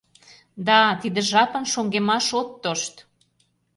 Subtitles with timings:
[0.67, 2.95] Да, тиде жапын шоҥгемаш от тошт!